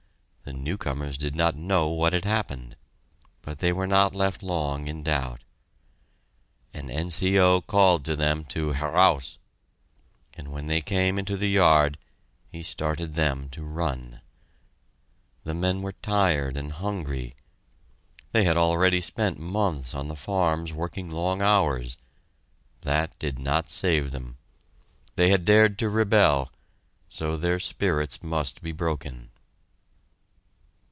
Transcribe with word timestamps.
The 0.43 0.57
newcomers 0.57 1.17
did 1.17 1.33
not 1.33 1.55
know 1.55 1.87
what 1.87 2.11
had 2.11 2.25
happened. 2.25 2.75
But 3.41 3.59
they 3.59 3.71
were 3.71 3.87
not 3.87 4.13
left 4.15 4.43
long 4.43 4.87
in 4.87 5.01
doubt. 5.01 5.43
An 6.73 6.89
N.C.O. 6.89 7.61
called 7.61 8.03
to 8.05 8.17
them 8.17 8.43
to 8.45 8.73
"heraus," 8.73 9.37
and 10.33 10.51
when 10.51 10.65
they 10.65 10.81
came 10.81 11.17
into 11.17 11.37
the 11.37 11.47
yard, 11.49 11.97
he 12.49 12.63
started 12.63 13.13
them 13.13 13.47
to 13.49 13.63
run. 13.63 14.19
The 15.45 15.53
men 15.53 15.81
were 15.83 15.93
tired 15.93 16.57
and 16.57 16.73
hungry. 16.73 17.35
They 18.33 18.43
had 18.43 18.57
already 18.57 18.99
spent 18.99 19.39
months 19.39 19.93
on 19.93 20.09
the 20.09 20.17
farms, 20.17 20.73
working 20.73 21.09
long 21.09 21.41
hours: 21.41 21.97
that 22.81 23.17
did 23.19 23.39
not 23.39 23.69
save 23.71 24.11
them. 24.11 24.37
They 25.15 25.29
had 25.29 25.45
dared 25.45 25.79
to 25.79 25.87
rebel, 25.89 26.51
so 27.07 27.37
their 27.37 27.59
spirits 27.59 28.21
must 28.21 28.61
be 28.61 28.73
broken. 28.73 29.29